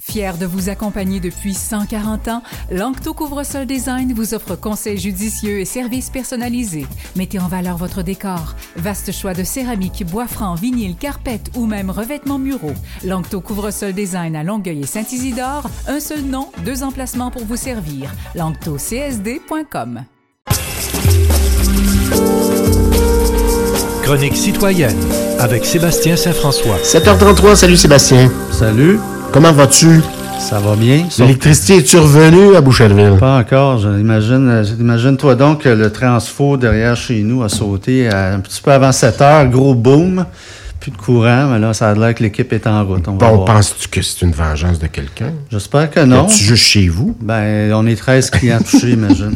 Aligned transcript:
Fier 0.00 0.38
de 0.38 0.46
vous 0.46 0.70
accompagner 0.70 1.20
depuis 1.20 1.52
140 1.52 2.28
ans, 2.28 2.42
Lancto 2.70 3.12
Couvre-sol 3.12 3.66
Design 3.66 4.14
vous 4.14 4.32
offre 4.32 4.56
conseils 4.56 4.96
judicieux 4.96 5.60
et 5.60 5.66
services 5.66 6.08
personnalisés. 6.08 6.86
Mettez 7.16 7.38
en 7.38 7.48
valeur 7.48 7.76
votre 7.76 8.00
décor. 8.00 8.54
Vaste 8.76 9.12
choix 9.12 9.34
de 9.34 9.44
céramique, 9.44 10.06
bois 10.06 10.26
franc, 10.26 10.54
vinyle, 10.54 10.96
carpette 10.96 11.50
ou 11.54 11.66
même 11.66 11.90
revêtements 11.90 12.38
muraux. 12.38 12.72
Lancto 13.04 13.42
Couvre-sol 13.42 13.92
Design 13.92 14.36
à 14.36 14.42
Longueuil 14.42 14.80
et 14.80 14.86
Saint-Isidore. 14.86 15.68
Un 15.86 16.00
seul 16.00 16.22
nom, 16.22 16.48
deux 16.64 16.82
emplacements 16.82 17.30
pour 17.30 17.44
vous 17.44 17.56
servir. 17.56 18.10
LanctoCSD.com. 18.34 20.04
Chronique 24.02 24.36
citoyenne 24.36 24.98
avec 25.38 25.66
Sébastien 25.66 26.16
Saint-François. 26.16 26.78
7h33, 26.78 27.54
salut 27.54 27.76
Sébastien. 27.76 28.32
Salut. 28.50 28.98
Comment 29.32 29.52
vas-tu? 29.52 30.00
Ça 30.38 30.58
va 30.58 30.74
bien? 30.74 31.06
L'électricité 31.18 31.76
est-tu 31.78 31.98
revenue 31.98 32.56
à 32.56 32.60
Boucherville? 32.60 33.16
Pas 33.18 33.38
encore. 33.38 33.78
J'imagine, 33.78 34.64
imagine-toi 34.78 35.34
donc 35.36 35.62
que 35.62 35.68
le 35.68 35.92
transfo 35.92 36.56
derrière 36.56 36.96
chez 36.96 37.22
nous 37.22 37.42
a 37.42 37.48
sauté 37.48 38.08
un 38.08 38.40
petit 38.40 38.60
peu 38.60 38.72
avant 38.72 38.90
7 38.90 39.20
heures. 39.20 39.46
Gros 39.46 39.74
boom. 39.74 40.24
Plus 40.80 40.90
de 40.90 40.96
courant, 40.96 41.48
mais 41.52 41.58
là, 41.58 41.74
ça 41.74 41.90
a 41.90 41.94
l'air 41.94 42.14
que 42.14 42.22
l'équipe 42.22 42.50
est 42.54 42.66
en 42.66 42.84
route. 42.86 43.06
On 43.06 43.12
bon, 43.12 43.44
penses-tu 43.44 43.88
que 43.88 44.00
c'est 44.00 44.22
une 44.24 44.32
vengeance 44.32 44.78
de 44.78 44.86
quelqu'un? 44.86 45.32
J'espère 45.50 45.90
que 45.90 46.00
non. 46.00 46.26
Es-tu 46.26 46.42
juste 46.42 46.64
chez 46.64 46.88
vous? 46.88 47.14
Ben, 47.20 47.70
on 47.74 47.86
est 47.86 47.96
13 47.96 48.30
clients 48.30 48.60
touchés, 48.60 48.90
imagine. 48.92 49.34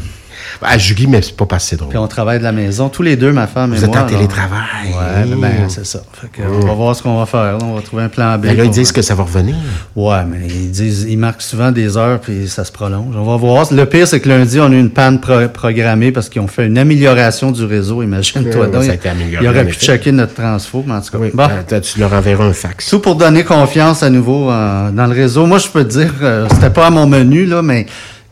Ah, 0.63 0.79
Julie, 0.79 1.07
mais 1.07 1.23
c'est 1.23 1.37
pas 1.37 1.47
passé 1.47 1.77
drôle. 1.77 1.91
Puis 1.91 1.99
on 1.99 2.09
travaille 2.09 2.39
de 2.39 2.45
la 2.45 2.53
maison, 2.53 2.89
tous 2.89 3.03
les 3.03 3.17
deux, 3.17 3.33
ma 3.33 3.47
femme 3.47 3.75
et 3.75 3.79
moi. 3.79 3.87
Vous 3.89 3.95
êtes 3.95 3.97
en 3.97 4.07
télétravail. 4.07 4.89
Ouais, 4.89 5.37
ben, 5.37 5.69
c'est 5.69 5.87
ça. 5.87 6.01
Fait 6.13 6.29
que 6.29 6.43
On 6.43 6.67
va 6.67 6.73
voir 6.75 6.97
ce 6.97 7.03
qu'on 7.03 7.19
va 7.19 7.27
faire. 7.27 7.59
On 7.63 7.75
va 7.75 7.83
trouver 7.83 8.05
un 8.05 8.09
plan 8.09 8.37
B. 8.39 8.45
Mais 8.45 8.55
là, 8.55 8.65
ils 8.65 8.71
disent 8.71 8.93
que 8.93 9.03
ça 9.03 9.15
va 9.15 9.25
revenir. 9.25 9.57
Ouais, 9.97 10.25
mais 10.29 10.47
ils 10.49 10.71
disent, 10.71 11.07
ils 11.09 11.19
marquent 11.19 11.43
souvent 11.43 11.71
des 11.71 11.97
heures 11.97 12.21
puis 12.21 12.49
ça 12.49 12.65
se 12.65 12.73
prolonge. 12.73 13.15
On 13.17 13.25
va 13.25 13.37
voir. 13.37 13.67
Le 13.73 13.87
pire, 13.87 14.07
c'est 14.07 14.21
que 14.21 14.29
lundi, 14.29 14.61
on 14.61 14.67
a 14.67 14.71
eu 14.71 14.81
une 14.81 14.91
panne 14.91 15.21
programmée 15.21 16.13
parce 16.13 16.29
qu'ils 16.29 16.43
ont 16.43 16.49
fait 16.49 16.67
une 16.67 16.79
amélioration 16.79 17.51
du 17.51 17.65
réseau. 17.65 18.03
Imagine-toi 18.03 18.67
donc. 18.69 18.85
Ça 18.85 18.93
a 18.93 18.95
été 18.95 19.09
amélioré, 19.09 19.45
il 19.45 19.49
aurait 19.49 19.65
pu 19.67 19.75
checker 19.75 20.13
notre 20.13 20.35
transfo, 20.35 20.85
mais 20.87 20.95
en 20.95 21.01
tout 21.01 21.11
cas. 21.11 21.19
Oui, 21.19 21.31
bon. 21.33 21.47
ben, 21.47 21.81
tu 21.81 22.01
leur 22.01 22.13
enverras 22.13 22.45
un 22.45 22.53
fax. 22.53 22.89
Tout 22.89 23.01
pour 23.01 23.17
donner 23.17 23.45
confiance 23.45 24.03
à 24.03 24.11
nouveau 24.11 24.51
euh, 24.51 24.91
dans 24.91 25.07
le 25.07 25.15
réseau. 25.15 25.47
Moi, 25.47 25.59
je 25.59 25.69
peux 25.69 25.85
te 25.85 25.91
dire, 25.91 26.13
euh, 26.23 26.47
c'était 26.51 26.71
pas 26.71 26.87
à 26.87 26.91
mon 26.91 27.07
menu, 27.07 27.45
là, 27.47 27.63
mais 27.63 27.87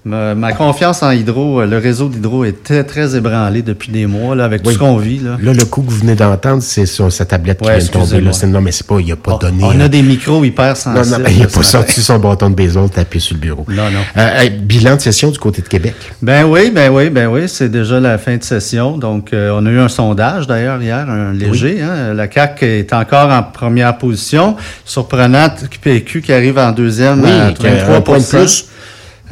Ma, 0.05 0.35
ma, 0.35 0.53
confiance 0.53 1.01
en 1.05 1.13
Hydro, 1.13 1.61
euh, 1.61 1.67
le 1.67 1.79
réseau 1.79 2.09
d'Hydro 2.09 2.45
est 2.45 2.65
très, 2.65 2.83
très 2.83 3.15
ébranlé 3.15 3.63
depuis 3.63 3.93
des 3.93 4.07
mois, 4.07 4.35
là, 4.35 4.45
avec 4.45 4.65
tout 4.65 4.73
ce 4.73 4.79
qu'on 4.79 4.97
vit. 4.97 5.21
Là. 5.21 5.39
là, 5.41 5.53
le 5.53 5.65
coup 5.65 5.83
que 5.83 5.91
vous 5.91 5.99
venez 5.99 6.17
d'entendre, 6.17 6.61
c'est 6.61 6.87
sur 6.87 7.13
sa 7.13 7.25
tablette 7.25 7.61
ouais, 7.61 7.79
qui 7.79 7.79
vient 7.79 7.87
de 7.87 7.93
tomber. 7.93 8.21
Là. 8.21 8.47
Non, 8.49 8.61
mais 8.61 8.73
c'est 8.73 8.87
pas, 8.87 8.99
il 8.99 9.13
a 9.13 9.17
pas 9.17 9.35
on, 9.35 9.39
donné. 9.39 9.63
On 9.63 9.79
a 9.79 9.87
des 9.87 10.03
micros 10.03 10.43
hyper 10.43 10.77
sensibles. 10.77 11.07
Non, 11.09 11.19
non, 11.19 11.31
il 11.31 11.39
n'a 11.39 11.47
pas 11.47 11.63
sorti 11.63 12.03
son 12.03 12.19
bâton 12.19 12.51
de 12.51 12.57
baseball 12.57 12.91
tapé 12.91 13.21
sur 13.21 13.37
le 13.37 13.41
bureau. 13.41 13.65
Non, 13.69 13.91
non. 13.93 14.01
Euh, 14.17 14.49
bilan 14.51 14.97
de 14.97 15.01
session 15.01 15.31
du 15.31 15.39
côté 15.39 15.63
de 15.63 15.69
Québec. 15.69 15.95
Ben 16.21 16.47
oui, 16.47 16.73
ben 16.75 16.91
oui, 16.91 17.09
ben 17.09 17.29
oui, 17.29 17.43
c'est 17.47 17.69
déjà 17.69 18.01
la 18.01 18.19
fin 18.19 18.37
de 18.37 18.43
session. 18.43 18.99
Donc, 18.99 19.33
euh, 19.33 19.57
on 19.57 19.65
a 19.67 19.71
eu 19.71 19.79
un 19.79 19.89
sondage 19.89 20.49
d'ailleurs 20.49 20.83
hier, 20.83 21.09
un 21.09 21.33
léger. 21.33 21.77
Oui. 21.77 21.81
Hein? 21.81 22.15
La 22.15 22.29
CAQ 22.29 22.67
est 22.67 22.93
encore 22.93 23.31
en 23.31 23.45
première 23.45 23.97
position. 23.99 24.57
Surprenant, 24.85 25.49
QPQ 25.71 26.23
qui 26.23 26.33
arrive 26.33 26.59
en 26.59 26.73
deuxième 26.73 27.23
oui, 27.23 27.31
à 27.31 27.53
33 27.53 28.01
point 28.01 28.19
de 28.19 28.25
plus. 28.25 28.67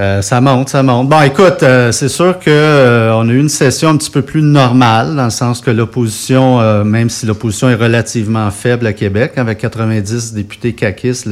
Euh, 0.01 0.23
ça 0.23 0.41
monte, 0.41 0.71
ça 0.71 0.83
monte. 0.83 1.11
Bon, 1.11 1.21
écoute, 1.21 1.63
euh, 1.63 1.93
c'est 1.93 2.09
sûr 2.09 2.39
que 2.39 2.49
euh, 2.49 3.13
on 3.15 3.29
a 3.29 3.33
eu 3.33 3.39
une 3.39 3.51
session 3.51 3.91
un 3.91 3.97
petit 3.99 4.11
peu 4.11 4.23
plus 4.23 4.41
normale, 4.41 5.15
dans 5.15 5.25
le 5.25 5.31
sens 5.31 5.61
que 5.61 5.71
l'opposition, 5.71 6.59
euh, 6.59 6.85
même 6.85 7.11
si 7.11 7.27
l'opposition 7.27 7.69
est 7.69 7.75
relativement 7.75 8.51
faible 8.51 8.87
à 8.87 8.95
Québec, 8.95 9.33
avec 9.37 9.59
90 9.59 10.33
députés 10.33 10.73
caquistes, 10.73 11.29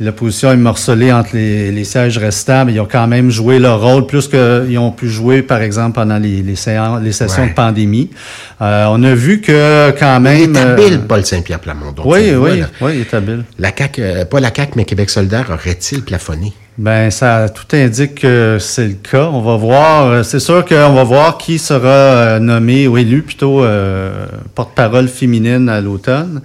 l'opposition 0.00 0.50
est 0.50 0.56
morcelée 0.56 1.12
entre 1.12 1.30
les, 1.34 1.70
les, 1.70 1.84
sièges 1.84 2.18
restants, 2.18 2.64
mais 2.64 2.72
ils 2.72 2.80
ont 2.80 2.88
quand 2.90 3.06
même 3.06 3.30
joué 3.30 3.60
leur 3.60 3.80
rôle, 3.80 4.04
plus 4.06 4.26
qu'ils 4.26 4.78
ont 4.78 4.90
pu 4.90 5.08
jouer, 5.08 5.42
par 5.42 5.62
exemple, 5.62 5.94
pendant 5.94 6.18
les, 6.18 6.42
les, 6.42 6.56
séances, 6.56 7.00
les 7.00 7.12
sessions 7.12 7.44
Ouais. 7.44 7.50
de 7.50 7.54
pandémie. 7.54 8.10
On 8.58 9.00
a 9.04 9.14
vu 9.14 9.40
que 9.40 9.92
quand 9.96 10.18
même... 10.18 10.50
Il 10.50 10.56
est 10.56 10.60
habile, 10.60 11.00
Paul 11.06 11.24
Saint-Pierre 11.24 11.60
Plamondon. 11.60 12.02
oui, 12.04 12.32
vois, 12.32 12.50
oui, 12.50 12.62
oui, 12.80 12.92
il 12.96 13.00
est 13.02 13.14
habile. 13.14 13.44
La 13.60 13.70
CAQ, 13.76 14.02
pas 14.28 14.40
la 14.40 14.52
CAQ, 14.52 14.72
mais 14.74 14.84
Québec 14.84 15.08
solidaire 15.08 15.46
aurait-il 15.50 16.02
plafonné? 16.02 16.52
Ben, 16.78 17.10
ça 17.10 17.48
tout 17.48 17.74
indique 17.74 18.16
que 18.16 18.58
c'est 18.60 18.86
le 18.86 18.94
cas. 18.94 19.30
On 19.32 19.40
va 19.40 19.56
voir. 19.56 20.06
euh, 20.08 20.22
C'est 20.22 20.40
sûr 20.40 20.62
qu'on 20.64 20.92
va 20.92 21.04
voir 21.04 21.38
qui 21.38 21.58
sera 21.58 21.88
euh, 21.88 22.38
nommé 22.38 22.86
ou 22.86 22.98
élu 22.98 23.22
plutôt 23.22 23.64
euh, 23.64 24.26
porte-parole 24.54 25.08
féminine 25.08 25.70
à 25.70 25.80
l'automne. 25.80 26.42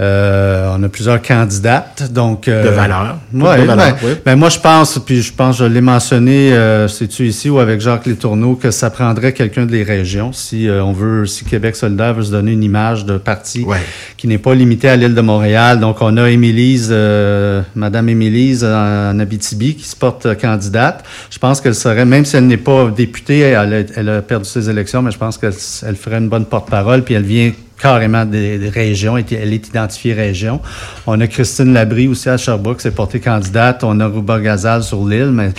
Euh, 0.00 0.74
on 0.76 0.82
a 0.82 0.88
plusieurs 0.88 1.20
candidates, 1.20 2.10
donc 2.10 2.48
euh, 2.48 2.64
De 2.64 2.68
valeur. 2.70 3.18
Ouais, 3.34 3.60
De 3.60 3.66
valeur, 3.66 3.76
ben, 3.76 3.94
oui. 4.02 4.10
ben, 4.24 4.36
moi 4.36 4.48
je 4.48 4.58
pense, 4.58 4.98
puis 5.04 5.20
je 5.20 5.30
pense, 5.32 5.58
je 5.58 5.64
l'ai 5.66 5.82
mentionné, 5.82 6.52
euh, 6.54 6.88
c'est-tu 6.88 7.26
ici 7.26 7.50
ou 7.50 7.58
avec 7.58 7.80
Jacques 7.82 8.06
Letourneau, 8.06 8.54
que 8.54 8.70
ça 8.70 8.88
prendrait 8.88 9.34
quelqu'un 9.34 9.66
des 9.66 9.82
régions 9.82 10.32
si 10.32 10.68
euh, 10.68 10.82
on 10.82 10.92
veut, 10.92 11.26
si 11.26 11.44
Québec 11.44 11.76
solidaire 11.76 12.14
veut 12.14 12.22
se 12.22 12.30
donner 12.30 12.52
une 12.52 12.62
image 12.62 13.04
de 13.04 13.18
parti 13.18 13.62
Ouais. 13.64 13.76
qui 14.16 14.26
n'est 14.26 14.38
pas 14.38 14.54
limité 14.54 14.88
à 14.88 14.96
l'île 14.96 15.14
de 15.14 15.20
Montréal. 15.20 15.80
Donc, 15.80 15.98
on 16.00 16.16
a 16.16 16.30
Émilise, 16.30 16.88
euh, 16.90 17.60
Madame 17.74 18.08
Émilise 18.08 18.64
en 18.64 19.18
Abitibi 19.18 19.74
qui 19.74 19.86
se 19.86 19.96
porte 19.96 20.34
candidate. 20.40 21.04
Je 21.30 21.38
pense 21.38 21.60
qu'elle 21.60 21.74
serait, 21.74 22.06
même 22.06 22.24
si 22.24 22.36
elle 22.36 22.46
n'est 22.46 22.56
pas 22.56 22.90
députée, 22.90 23.40
elle 23.40 23.74
a, 23.74 23.80
elle 23.96 24.08
a 24.08 24.22
perdu 24.22 24.46
ses 24.48 24.70
élections, 24.70 25.02
mais 25.02 25.10
je 25.10 25.18
pense 25.18 25.36
qu'elle 25.36 25.52
elle 25.86 25.96
ferait 25.96 26.18
une 26.18 26.28
bonne 26.30 26.46
porte-parole, 26.46 27.02
puis 27.02 27.14
elle 27.14 27.24
vient 27.24 27.52
carrément 27.80 28.24
des, 28.24 28.58
des 28.58 28.68
régions, 28.68 29.16
elle 29.16 29.52
est- 29.52 29.68
identifiée 29.68 30.12
région. 30.14 30.60
On 31.06 31.20
a 31.20 31.26
Christine 31.26 31.72
Labrie 31.72 32.08
aussi 32.08 32.28
à 32.28 32.36
Sherbrooke, 32.36 32.80
s'est 32.80 32.90
portée 32.90 33.20
candidate. 33.20 33.82
On 33.84 33.98
a 34.00 34.06
Rouba 34.06 34.40
Gazal 34.40 34.82
sur 34.82 35.06
l'île, 35.06 35.30
mais 35.32 35.50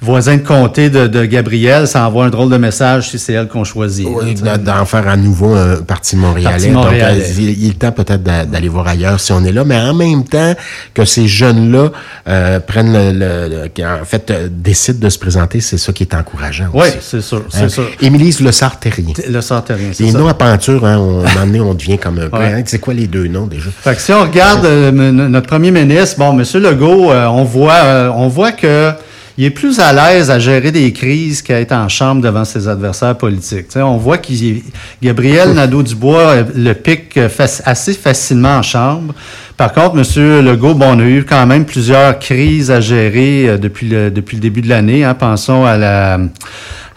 voisin 0.00 0.36
de 0.36 0.42
comté 0.42 0.90
de, 0.90 1.06
de 1.08 1.24
Gabriel, 1.24 1.88
ça 1.88 2.06
envoie 2.06 2.24
un 2.26 2.30
drôle 2.30 2.50
de 2.50 2.56
message 2.56 3.10
si 3.10 3.18
c'est 3.18 3.32
elle 3.32 3.48
qu'on 3.48 3.64
choisit. 3.64 4.06
Oui, 4.08 4.34
d'en 4.34 4.84
faire 4.84 5.08
à 5.08 5.16
nouveau 5.16 5.54
un 5.54 5.76
parti 5.76 6.16
montréalais. 6.16 6.50
Parti 6.50 6.66
Donc, 6.70 6.84
montréalais. 6.84 7.20
euh, 7.22 7.34
il, 7.38 7.64
il 7.64 7.70
est 7.70 7.78
temps 7.78 7.90
peut-être 7.92 8.22
d'a- 8.22 8.44
d'aller 8.44 8.68
voir 8.68 8.86
ailleurs 8.86 9.18
si 9.18 9.32
on 9.32 9.44
est 9.44 9.50
là, 9.52 9.64
mais 9.64 9.76
en 9.76 9.94
même 9.94 10.24
temps 10.24 10.54
que 10.94 11.04
ces 11.04 11.26
jeunes-là 11.26 11.90
euh, 12.28 12.60
prennent 12.60 12.92
le, 12.92 13.12
le- 13.12 13.62
le- 13.62 13.68
qui, 13.68 13.84
en 13.84 14.04
fait, 14.04 14.30
euh, 14.30 14.48
décident 14.50 15.00
de 15.00 15.08
se 15.10 15.18
présenter, 15.18 15.60
c'est 15.60 15.78
ça 15.78 15.92
qui 15.92 16.04
est 16.04 16.14
encourageant 16.14 16.68
Oui, 16.72 16.86
aussi. 16.88 16.96
c'est 17.00 17.20
sûr, 17.20 17.42
c'est 17.48 17.62
Hein? 17.64 17.68
sûr. 17.68 17.88
Émilise 18.00 18.40
Le 18.40 18.52
Sartérien. 18.52 19.12
Le 19.28 19.40
Sartérien, 19.40 19.88
c'est 19.92 20.04
Les 20.04 20.12
ça. 20.12 20.18
noms 20.18 20.28
à 20.28 20.34
peinture, 20.34 20.86
hein, 20.86 20.98
on, 20.98 21.24
à 21.24 21.28
un 21.30 21.34
moment 21.34 21.46
donné, 21.46 21.60
on 21.60 21.74
devient 21.74 21.98
comme 21.98 22.18
un 22.20 22.28
peu. 22.28 22.36
Ouais. 22.38 22.52
hein, 22.52 22.62
c'est 22.66 22.78
quoi 22.78 22.94
les 22.94 23.08
deux 23.08 23.26
noms 23.26 23.46
déjà? 23.46 23.68
Fait 23.80 23.94
que 23.96 24.00
si 24.00 24.12
on 24.12 24.22
regarde 24.22 24.64
euh, 24.64 24.90
m- 24.90 25.26
notre 25.28 25.48
premier 25.48 25.70
ministre, 25.72 26.18
bon, 26.18 26.32
Monsieur 26.32 26.60
Legault, 26.60 27.10
euh, 27.10 27.26
on 27.26 27.42
voit, 27.44 27.72
euh, 27.84 28.10
on 28.14 28.28
voit 28.28 28.52
que 28.52 28.92
il 29.38 29.44
est 29.44 29.50
plus 29.50 29.78
à 29.78 29.92
l'aise 29.92 30.32
à 30.32 30.40
gérer 30.40 30.72
des 30.72 30.92
crises 30.92 31.42
qu'à 31.42 31.60
être 31.60 31.70
en 31.70 31.88
chambre 31.88 32.20
devant 32.20 32.44
ses 32.44 32.66
adversaires 32.66 33.16
politiques. 33.16 33.68
On 33.76 33.96
voit 33.96 34.18
qu'il 34.18 34.62
Gabriel 35.00 35.54
Nadeau-Dubois 35.54 36.18
euh, 36.18 36.44
le 36.56 36.72
pique 36.72 37.16
euh, 37.16 37.28
assez 37.64 37.94
facilement 37.94 38.56
en 38.56 38.62
chambre. 38.62 39.14
Par 39.56 39.72
contre, 39.72 39.94
Monsieur 39.94 40.42
Legault, 40.42 40.74
bon, 40.74 40.96
on 40.96 40.98
a 40.98 41.04
eu 41.04 41.24
quand 41.24 41.46
même 41.46 41.66
plusieurs 41.66 42.18
crises 42.18 42.72
à 42.72 42.80
gérer 42.80 43.48
euh, 43.48 43.58
depuis 43.58 43.88
le 43.88 44.10
depuis 44.10 44.36
le 44.36 44.40
début 44.40 44.60
de 44.60 44.68
l'année. 44.68 45.04
Hein. 45.04 45.14
Pensons 45.14 45.64
à 45.64 45.76
la 45.76 46.18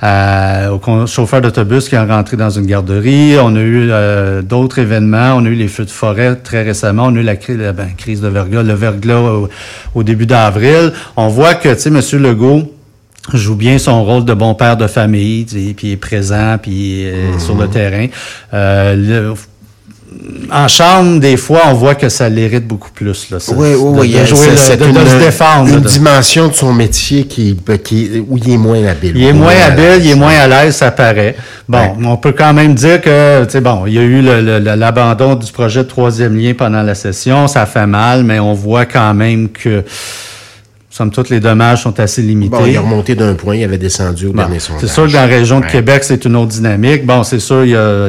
à- 0.01 0.73
au 0.73 0.79
con- 0.79 1.06
chauffeur 1.06 1.41
d'autobus 1.41 1.88
qui 1.88 1.95
est 1.95 2.00
rentré 2.03 2.35
dans 2.38 2.50
une 2.50 2.66
garderie. 2.66 3.35
On 3.41 3.56
a 3.56 3.59
eu 3.59 3.89
euh, 3.91 4.41
d'autres 4.41 4.79
événements. 4.79 5.34
On 5.35 5.45
a 5.45 5.50
eu 5.50 5.53
les 5.56 5.67
feux 5.67 5.85
de 5.85 5.89
forêt 5.91 6.35
très 6.35 6.63
récemment. 6.63 7.03
On 7.07 7.16
a 7.16 7.19
eu 7.19 7.23
la, 7.23 7.34
la- 7.50 7.72
ben, 7.73 7.89
crise 7.97 8.22
de 8.22 8.28
verglas, 8.28 8.63
le 8.63 8.73
verglas 8.73 9.19
au, 9.19 9.50
au 9.95 10.03
début 10.03 10.25
d'avril. 10.25 10.91
On 11.16 11.28
voit 11.28 11.53
que, 11.53 11.69
tu 11.73 11.79
sais, 11.79 11.89
M. 11.89 12.22
Legault 12.23 12.72
joue 13.34 13.56
bien 13.56 13.78
son 13.78 14.03
rôle 14.03 14.25
de 14.25 14.34
bon 14.34 14.56
père 14.56 14.75
de 14.78 14.88
famille, 14.88 15.45
puis 15.45 15.75
il 15.84 15.91
est 15.91 15.95
présent, 15.97 16.57
puis 16.59 17.06
euh, 17.06 17.38
sur 17.38 17.56
le 17.56 17.68
terrain. 17.68 18.07
Euh, 18.53 18.95
le- 18.95 19.33
en 20.51 20.67
chambre, 20.67 21.19
des 21.22 21.38
fois, 21.38 21.61
on 21.67 21.73
voit 21.73 21.95
que 21.95 22.09
ça 22.09 22.27
l'hérite 22.27 22.67
beaucoup 22.67 22.91
plus. 22.91 23.29
Là, 23.31 23.39
ça, 23.39 23.53
Oui, 23.55 23.69
oui, 23.69 23.73
de- 23.73 23.77
oui. 23.77 23.99
de, 23.99 24.05
il 24.05 24.11
y 24.11 24.19
a- 24.19 24.25
jouer 24.25 24.47
le- 24.47 24.75
de 24.77 24.85
une, 24.99 25.07
se 25.07 25.16
défendre. 25.23 25.69
Une 25.69 25.79
de- 25.79 25.88
dimension 25.88 26.47
de 26.49 26.53
son 26.53 26.74
métier 26.74 27.24
qui, 27.25 27.57
qui, 27.83 28.21
où 28.27 28.38
il 28.38 28.51
est 28.51 28.57
moins 28.57 28.86
habile. 28.86 29.13
Il 29.15 29.24
est 29.24 29.31
moins 29.33 29.53
habile, 29.65 30.03
il 30.03 30.09
est 30.12 30.15
moins 30.15 30.33
à 30.38 30.47
l'aise, 30.47 30.75
ça 30.75 30.91
paraît. 30.91 31.36
Bon, 31.69 31.77
Ouais. 31.80 31.94
on 32.06 32.18
peut 32.18 32.33
quand 32.33 32.53
même 32.53 32.74
dire 32.75 33.00
que, 33.00 33.45
tu 33.45 33.51
sais, 33.51 33.62
bon, 33.62 33.83
il 33.88 33.94
y 33.94 34.00
a 34.00 34.01
eu 34.01 34.21
l'abandon 34.75 35.36
du 35.36 35.50
projet 35.51 35.83
de 35.83 35.88
troisième 35.88 36.38
lien 36.38 36.53
pendant 36.57 36.83
la 36.83 36.95
session, 36.95 37.47
ça 37.47 37.65
fait 37.65 37.88
mal, 37.88 38.24
mais 38.25 38.39
on 38.39 38.53
voit 38.53 38.86
quand 38.86 39.13
même 39.13 39.47
que, 39.50 39.83
somme 40.91 41.09
toute, 41.09 41.29
les 41.29 41.39
dommages 41.39 41.83
sont 41.83 41.99
assez 41.99 42.21
limités. 42.21 42.55
Bon, 42.55 42.65
il 42.65 42.75
est 42.75 42.77
remonté 42.77 43.15
d'un 43.15 43.33
point, 43.33 43.55
il 43.55 43.63
avait 43.63 43.77
descendu 43.77 44.27
au 44.27 44.31
Bon, 44.33 44.38
dernier 44.43 44.59
sondage. 44.59 44.81
c'est 44.81 44.93
sûr 44.93 45.07
que 45.07 45.13
dans 45.13 45.21
la 45.21 45.25
région 45.25 45.59
de 45.59 45.65
Ouais. 45.65 45.71
Québec, 45.71 46.03
c'est 46.03 46.23
une 46.25 46.35
autre 46.35 46.49
dynamique. 46.49 47.05
Bon, 47.05 47.23
c'est 47.23 47.39
sûr, 47.39 47.63
il 47.63 47.71
y 47.71 47.75
a 47.75 48.07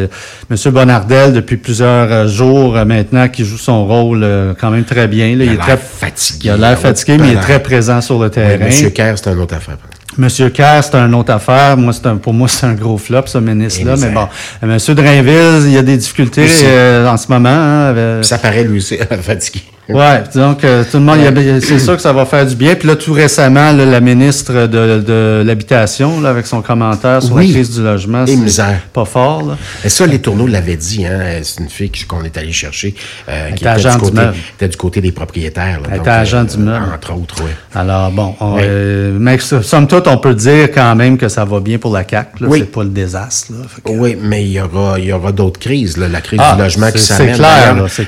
M. 0.50 0.56
Bonardel 0.72 1.32
depuis 1.32 1.56
plusieurs 1.56 2.10
euh, 2.12 2.26
jours 2.26 2.76
euh, 2.76 2.84
maintenant 2.84 3.28
qui 3.28 3.44
joue 3.44 3.56
son 3.56 3.86
rôle 3.86 4.22
euh, 4.24 4.52
quand 4.60 4.70
même 4.70 4.84
très 4.84 5.06
bien. 5.08 5.36
là. 5.36 5.44
Il 5.44 5.50
a 5.50 5.52
est 5.54 5.56
très 5.58 5.76
fatigué. 5.76 6.40
Il 6.48 6.50
a 6.50 6.56
l'air 6.56 6.78
fatigué, 6.78 7.18
mais 7.18 7.28
il 7.28 7.38
est 7.38 7.40
très 7.40 7.62
présent 7.62 8.00
sur 8.00 8.18
le 8.20 8.28
terrain. 8.30 8.64
Monsieur 8.66 8.90
Kerr, 8.90 9.14
c'est 9.16 9.30
une 9.30 9.38
autre 9.38 9.54
affaire. 9.54 9.78
Monsieur 10.18 10.50
Kerr, 10.50 10.82
c'est 10.82 10.94
une 10.96 11.14
autre 11.14 11.32
affaire. 11.32 11.76
Moi, 11.78 11.92
c'est 11.94 12.06
un, 12.06 12.16
pour 12.16 12.34
moi, 12.34 12.46
c'est 12.48 12.66
un 12.66 12.74
gros 12.74 12.98
flop, 12.98 13.22
ce 13.26 13.38
ministre-là. 13.38 13.94
Et 13.96 14.00
Mais 14.00 14.10
bon, 14.10 14.28
euh, 14.62 14.66
Monsieur 14.66 14.94
Drainville, 14.94 15.62
il 15.66 15.72
y 15.72 15.78
a 15.78 15.82
des 15.82 15.96
difficultés 15.96 16.46
euh, 16.64 17.08
en 17.08 17.16
ce 17.16 17.28
moment. 17.28 17.48
hein, 17.48 17.86
avec- 17.86 18.24
Ça 18.24 18.36
paraît 18.38 18.64
lui 18.64 18.76
aussi 18.78 18.98
fatigué. 19.22 19.62
Ouais, 19.88 20.22
donc 20.34 20.62
euh, 20.64 20.84
tout 20.88 20.98
le 20.98 21.02
monde, 21.02 21.18
c'est 21.60 21.78
sûr 21.80 21.96
que 21.96 22.02
ça 22.02 22.12
va 22.12 22.24
faire 22.24 22.46
du 22.46 22.54
bien. 22.54 22.74
Puis 22.76 22.86
là, 22.86 22.94
tout 22.94 23.12
récemment, 23.12 23.72
là, 23.72 23.84
la 23.84 24.00
ministre 24.00 24.66
de, 24.66 25.00
de 25.00 25.42
l'habitation, 25.44 26.24
avec 26.24 26.46
son 26.46 26.62
commentaire 26.62 27.22
sur 27.22 27.36
la 27.36 27.42
crise 27.42 27.70
du 27.70 27.82
logement, 27.82 28.24
c'est 28.26 28.62
pas 28.92 29.04
fort. 29.04 29.42
Là. 29.42 29.58
Et 29.84 29.88
ça, 29.88 30.06
les 30.06 30.20
tourneaux 30.20 30.46
l'avaient 30.46 30.76
dit. 30.76 31.04
Hein, 31.04 31.40
c'est 31.42 31.60
une 31.60 31.68
fille 31.68 31.90
qu'on 32.06 32.22
est 32.24 32.36
allé 32.36 32.52
chercher, 32.52 32.94
euh, 33.28 33.50
qui 33.50 33.64
était 33.64 33.74
du, 33.76 33.98
côté, 33.98 34.20
était 34.54 34.68
du, 34.68 34.76
côté, 34.76 35.00
des 35.00 35.12
propriétaires. 35.12 35.80
Là, 35.80 35.88
Elle 35.92 35.98
était 35.98 36.10
agent 36.10 36.44
du 36.44 36.58
meuble. 36.58 36.86
Entre 36.94 37.14
autres, 37.14 37.36
oui. 37.42 37.50
Alors 37.74 38.10
bon, 38.12 38.36
on, 38.40 38.58
euh, 38.60 39.16
mais 39.18 39.38
somme 39.38 39.88
toute, 39.88 40.06
on 40.06 40.18
peut 40.18 40.34
dire 40.34 40.70
quand 40.72 40.94
même 40.94 41.18
que 41.18 41.28
ça 41.28 41.44
va 41.44 41.58
bien 41.58 41.78
pour 41.78 41.92
la 41.92 42.04
CAC. 42.04 42.34
Oui. 42.40 42.60
C'est 42.60 42.72
pas 42.72 42.84
le 42.84 42.90
désastre. 42.90 43.52
Oui, 43.86 44.16
mais 44.20 44.44
il 44.44 44.52
y 44.52 44.60
aura, 44.60 44.98
y 44.98 45.12
aura 45.12 45.32
d'autres 45.32 45.58
crises. 45.58 45.96
La 45.96 46.20
crise 46.20 46.40
ah, 46.42 46.54
du 46.54 46.62
logement 46.62 46.90
qui 46.92 47.00
s'amène. 47.00 47.36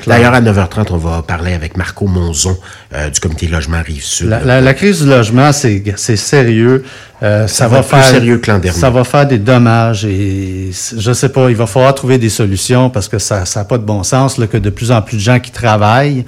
D'ailleurs, 0.07 0.33
à 0.33 0.41
9h30, 0.41 0.87
on 0.91 0.97
va 0.97 1.21
parler 1.21 1.53
avec 1.53 1.64
Marco 1.77 2.07
Monzon 2.07 2.57
euh, 2.93 3.09
du 3.09 3.19
comité 3.19 3.47
logement 3.47 3.81
Rive-Sud. 3.85 4.29
La, 4.29 4.73
crise 4.73 5.01
du 5.01 5.09
logement, 5.09 5.51
c'est 5.51 6.15
sérieux. 6.15 6.83
Euh, 7.23 7.47
ça, 7.47 7.67
va, 7.67 7.81
faire 7.81 8.03
sérieux 8.03 8.37
que 8.37 8.51
l'an 8.51 8.59
dernier. 8.59 8.77
Ça 8.77 8.89
va 8.89 9.03
faire 9.03 9.25
des 9.25 9.39
dommages 9.39 10.05
et 10.05 10.69
je 10.97 11.13
sais 11.13 11.29
pas, 11.29 11.49
il 11.49 11.55
va 11.55 11.65
falloir 11.65 11.95
trouver 11.95 12.17
des 12.17 12.29
solutions 12.29 12.89
parce 12.89 13.07
que 13.07 13.19
ça 13.19 13.43
n'a 13.55 13.63
pas 13.63 13.77
de 13.77 13.83
bon 13.83 14.03
sens 14.03 14.37
là, 14.37 14.47
que 14.47 14.57
de 14.57 14.69
plus 14.69 14.91
en 14.91 15.01
plus 15.01 15.17
de 15.17 15.21
gens 15.21 15.39
qui 15.39 15.51
travaillent 15.51 16.25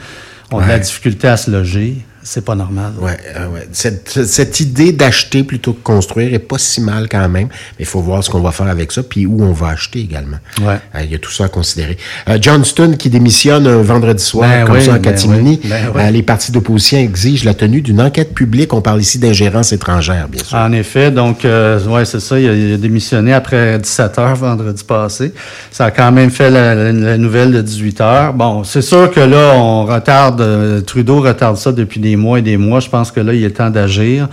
ont 0.52 0.62
de 0.62 0.68
la 0.68 0.80
difficulté 0.80 1.28
à 1.28 1.38
se 1.38 1.52
loger. 1.52 1.98
C'est 2.30 2.44
pas 2.44 2.56
normal. 2.56 2.92
Ouais, 3.00 3.16
euh, 3.38 3.48
ouais. 3.48 3.70
Cette, 3.72 4.26
cette 4.26 4.60
idée 4.60 4.92
d'acheter 4.92 5.44
plutôt 5.44 5.72
que 5.72 5.82
construire 5.82 6.34
est 6.34 6.40
pas 6.40 6.58
si 6.58 6.82
mal 6.82 7.08
quand 7.10 7.30
même. 7.30 7.48
Mais 7.48 7.80
il 7.80 7.86
faut 7.86 8.02
voir 8.02 8.22
ce 8.22 8.30
qu'on 8.30 8.42
va 8.42 8.52
faire 8.52 8.68
avec 8.68 8.92
ça, 8.92 9.02
puis 9.02 9.26
où 9.26 9.42
on 9.42 9.54
va 9.54 9.70
acheter 9.70 10.00
également. 10.00 10.36
Ouais. 10.60 10.76
Euh, 10.96 11.04
il 11.06 11.12
y 11.12 11.16
a 11.16 11.20
tout 11.20 11.32
ça 11.32 11.46
à 11.46 11.48
considérer. 11.48 11.98
Euh, 12.28 12.38
Johnston 12.42 12.96
qui 13.00 13.10
démissionne 13.10 13.66
un 13.66 13.82
vendredi 13.82 14.22
soir, 14.22 14.50
ben 14.50 14.66
comme 14.66 14.82
ça, 14.82 14.92
en 14.92 14.94
ben 14.96 15.04
catimini. 15.04 15.62
Ben 15.64 16.12
les 16.12 16.22
partis 16.22 16.52
d'opposition 16.52 16.98
exigent 16.98 17.46
la 17.46 17.54
tenue 17.54 17.80
d'une 17.80 18.02
enquête 18.02 18.34
publique. 18.34 18.74
On 18.74 18.82
parle 18.82 19.00
ici 19.00 19.20
d'ingérence 19.20 19.72
étrangère, 19.72 20.28
bien 20.28 20.44
sûr. 20.44 20.58
En 20.58 20.74
effet. 20.74 21.12
Donc, 21.12 21.46
ouais, 21.46 22.04
c'est 22.04 22.20
ça. 22.20 22.38
Il 22.38 22.74
a, 22.74 22.78
démissionné 22.78 23.32
après 23.32 23.80
17 23.80 24.20
heures 24.20 24.36
vendredi 24.36 24.84
passé. 24.84 25.32
Ça 25.72 25.86
a 25.86 25.92
quand 25.92 26.12
même 26.12 26.30
fait 26.30 26.50
la, 26.50 26.76
la 26.76 27.18
nouvelle 27.18 27.54
de 27.54 27.62
18 27.62 28.02
heures. 28.02 28.34
Bon, 28.34 28.66
c'est 28.66 28.82
sûr 28.82 29.10
que 29.12 29.22
là, 29.22 29.54
on 29.56 29.86
retarde, 29.86 30.84
Trudeau 30.86 31.22
retarde 31.22 31.56
ça 31.56 31.72
depuis 31.72 32.02
des 32.02 32.17
mois 32.18 32.40
et 32.40 32.42
des 32.42 32.58
mois. 32.58 32.82
Je 32.82 32.90
pense 32.90 33.12
que 33.12 33.22
là, 33.22 33.34
il 33.34 33.44
est 33.44 33.52
temps 33.52 33.70
d'agir. 33.70 34.28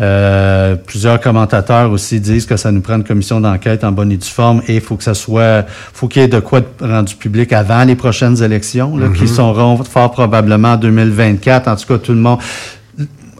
Euh, 0.00 0.76
plusieurs 0.76 1.20
commentateurs 1.20 1.90
aussi 1.90 2.20
disent 2.20 2.46
que 2.46 2.56
ça 2.56 2.70
nous 2.70 2.80
prend 2.80 2.94
une 2.94 3.04
commission 3.04 3.40
d'enquête 3.40 3.82
en 3.82 3.90
bonne 3.90 4.12
et 4.12 4.16
due 4.16 4.28
forme 4.28 4.62
et 4.68 4.76
il 4.76 4.80
faut 4.80 4.96
que 4.96 5.04
ça 5.04 5.14
soit, 5.14 5.66
faut 5.92 6.06
qu'il 6.06 6.22
y 6.22 6.24
ait 6.24 6.28
de 6.28 6.40
quoi 6.40 6.60
rendu 6.80 7.16
public 7.16 7.52
avant 7.52 7.84
les 7.84 7.96
prochaines 7.96 8.40
élections, 8.42 8.96
là, 8.96 9.08
qui 9.08 9.24
mm-hmm. 9.24 9.34
seront 9.34 9.82
fort 9.82 10.12
probablement 10.12 10.74
en 10.74 10.76
2024. 10.76 11.66
En 11.66 11.76
tout 11.76 11.86
cas, 11.86 11.98
tout 11.98 12.12
le 12.12 12.18
monde 12.18 12.38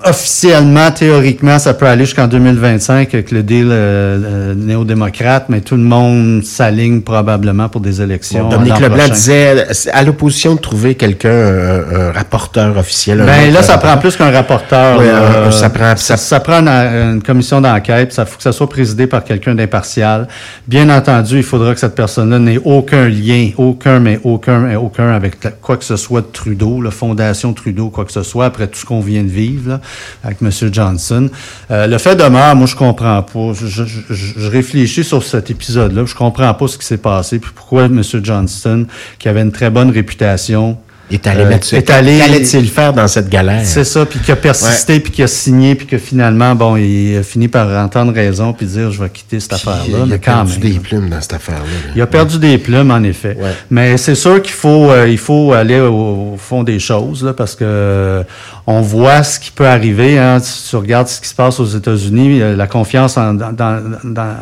officiellement, 0.05 0.91
théoriquement, 0.91 1.59
ça 1.59 1.75
peut 1.75 1.87
aller 1.87 2.05
jusqu'en 2.05 2.27
2025 2.27 3.15
avec 3.15 3.31
le 3.31 3.43
deal 3.43 3.69
euh, 3.71 4.19
euh, 4.25 4.55
néo-démocrate, 4.55 5.47
mais 5.49 5.61
tout 5.61 5.77
le 5.77 5.83
monde 5.83 6.45
s'aligne 6.45 7.03
probablement 7.03 7.69
pour 7.69 7.81
des 7.81 8.01
élections. 8.01 8.45
Bon, 8.45 8.57
Dominique 8.57 8.81
Leblanc 8.81 9.09
disait 9.09 9.67
à 9.93 10.03
l'opposition 10.03 10.55
de 10.55 10.61
trouver 10.61 10.95
quelqu'un, 10.95 11.31
un, 11.31 12.13
rapporteur 12.13 12.77
officiel. 12.77 13.23
Ben 13.25 13.53
là, 13.53 13.63
ça 13.63 13.79
prend 13.79 13.97
plus 13.99 14.17
qu'un 14.17 14.31
rapporteur. 14.31 15.53
ça 15.53 15.71
prend, 15.71 15.97
ça, 15.97 16.41
prend 16.41 16.67
une, 16.67 17.23
commission 17.23 17.61
d'enquête. 17.61 18.13
Ça 18.13 18.25
faut 18.25 18.37
que 18.37 18.43
ça 18.43 18.53
soit 18.53 18.69
présidé 18.69 19.07
par 19.07 19.25
quelqu'un 19.25 19.55
d'impartial. 19.55 20.29
Bien 20.67 20.89
entendu, 20.91 21.37
il 21.39 21.43
faudra 21.43 21.75
que 21.75 21.81
cette 21.81 21.95
personne-là 21.95 22.39
n'ait 22.39 22.61
aucun 22.65 23.09
lien, 23.09 23.51
aucun, 23.57 24.01
mais 24.01 24.19
aucun, 24.25 24.61
mais 24.61 24.77
aucun 24.77 25.13
avec 25.13 25.61
quoi 25.61 25.77
que 25.77 25.85
ce 25.85 25.97
soit 25.97 26.23
de 26.23 26.29
Trudeau, 26.33 26.81
la 26.81 26.91
fondation 26.91 27.53
Trudeau, 27.53 27.91
quoi 27.91 28.05
que 28.05 28.13
ce 28.13 28.23
soit, 28.23 28.47
après 28.47 28.67
tout 28.67 28.79
ce 28.79 28.85
qu'on 28.87 29.01
vient 29.01 29.23
de 29.23 29.29
vivre. 29.29 29.71
Là 29.71 29.81
avec 30.23 30.43
M. 30.43 30.51
Johnson. 30.73 31.29
Euh, 31.71 31.87
le 31.87 31.99
fait 31.99 32.17
demeure, 32.17 32.57
moi, 32.57 32.67
je 32.67 32.77
comprends 32.77 33.23
pas. 33.23 33.53
Je, 33.53 34.49
réfléchis 34.49 35.05
sur 35.05 35.23
cet 35.23 35.51
épisode-là. 35.51 36.05
Je 36.07 36.15
comprends 36.15 36.53
pas 36.55 36.69
ce 36.69 36.79
qui 36.79 36.87
s'est 36.87 36.99
passé. 36.99 37.39
Puis 37.39 37.53
pourquoi 37.55 37.85
M. 37.85 38.03
Johnson, 38.03 38.87
qui 39.19 39.29
avait 39.29 39.43
une 39.43 39.53
très 39.53 39.71
bonne 39.71 39.91
réputation, 39.91 40.79
est 41.17 41.27
allé 41.27 41.45
euh, 41.45 41.77
est 41.77 41.91
allé, 41.91 42.19
qu'allait-il 42.19 42.69
faire 42.69 42.93
dans 42.93 43.09
cette 43.09 43.29
galère? 43.29 43.63
C'est 43.65 43.85
ça, 43.85 44.07
puis 44.07 44.19
qui 44.21 44.31
a 44.33 44.37
persisté, 44.37 45.01
puis 45.01 45.13
qui 45.13 45.23
a 45.23 45.27
signé, 45.27 45.75
puis 45.75 45.87
que 45.87 45.99
finalement, 45.99 46.55
bon, 46.55 46.77
il 46.77 47.19
a 47.19 47.23
fini 47.23 47.49
par 47.49 47.69
entendre 47.83 48.13
raison, 48.13 48.53
puis 48.53 48.67
dire, 48.67 48.91
je 48.91 49.03
vais 49.03 49.11
quitter 49.11 49.41
cette 49.41 49.55
affaire-là. 49.55 50.05
Il 50.07 50.13
a 50.13 50.19
perdu 50.19 50.59
des 50.59 50.79
plumes 50.79 51.09
dans 51.09 51.21
cette 51.21 51.35
affaire-là. 51.35 51.93
Il 51.95 52.03
a 52.03 52.07
perdu 52.07 52.39
des 52.39 52.59
plumes, 52.59 52.91
en 52.91 53.03
effet. 53.03 53.37
Mais 53.71 53.97
c'est 53.97 54.15
sûr 54.15 54.41
qu'il 54.43 54.55
faut, 54.55 54.91
euh, 54.91 55.09
il 55.09 55.19
faut 55.19 55.53
aller 55.53 55.81
au, 55.81 56.37
fond 56.39 56.63
des 56.63 56.79
choses, 56.79 57.25
là, 57.25 57.33
parce 57.33 57.55
que 57.55 57.65
euh, 57.65 58.23
on 58.67 58.81
voit 58.81 59.23
ce 59.23 59.39
qui 59.39 59.51
peut 59.51 59.67
arriver. 59.67 60.19
Hein. 60.19 60.39
Si 60.41 60.71
tu 60.71 60.77
regardes 60.77 61.09
ce 61.09 61.21
qui 61.21 61.29
se 61.29 61.35
passe 61.35 61.61
aux 61.61 61.67
États-Unis, 61.67 62.41
la 62.57 62.67
confiance 62.67 63.17
en, 63.17 63.35
dans, 63.35 63.53
dans 63.53 63.81
dans, 64.05 64.37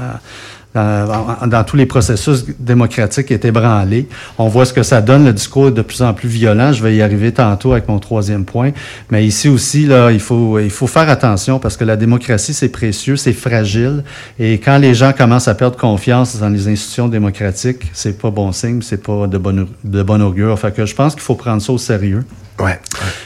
tous 1.66 1.76
les 1.76 1.86
processus 1.86 2.44
démocratiques 2.58 3.30
est 3.30 3.44
ébranlé. 3.44 4.06
On 4.38 4.48
voit 4.48 4.64
ce 4.64 4.72
que 4.72 4.82
ça 4.82 5.00
donne. 5.00 5.24
Le 5.24 5.32
discours 5.32 5.68
est 5.68 5.72
de 5.72 5.82
plus 5.82 6.02
en 6.02 6.14
plus 6.14 6.28
violent. 6.28 6.72
Je 6.72 6.82
vais 6.82 6.96
y 6.96 7.02
arriver 7.02 7.32
tantôt 7.32 7.72
avec 7.72 7.88
mon 7.88 7.98
troisième 7.98 8.44
point. 8.44 8.70
Mais 9.10 9.26
ici 9.26 9.48
aussi, 9.48 9.86
là, 9.86 10.10
il 10.10 10.20
faut, 10.20 10.58
il 10.58 10.70
faut 10.70 10.86
faire 10.86 11.08
attention 11.08 11.58
parce 11.58 11.76
que 11.76 11.84
la 11.84 11.96
démocratie, 11.96 12.54
c'est 12.54 12.68
précieux, 12.68 13.16
c'est 13.16 13.32
fragile. 13.32 14.04
Et 14.38 14.54
quand 14.58 14.78
les 14.78 14.94
gens 14.94 15.12
commencent 15.12 15.48
à 15.48 15.54
perdre 15.54 15.76
confiance 15.76 16.38
dans 16.38 16.48
les 16.48 16.68
institutions 16.68 17.08
démocratiques, 17.08 17.90
c'est 17.92 18.18
pas 18.18 18.30
bon 18.30 18.52
signe, 18.52 18.82
c'est 18.82 19.02
pas 19.02 19.26
de 19.26 19.38
bon, 19.38 19.66
de 19.84 20.02
bon 20.02 20.22
augure. 20.22 20.58
Fait 20.58 20.74
je 20.84 20.94
pense 20.94 21.14
qu'il 21.14 21.22
faut 21.22 21.34
prendre 21.34 21.62
ça 21.62 21.72
au 21.72 21.78
sérieux. 21.78 22.24
Ouais. 22.60 22.78